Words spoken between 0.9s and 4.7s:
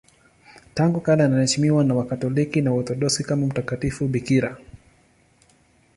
kale anaheshimiwa na Wakatoliki na Waorthodoksi kama mtakatifu bikira.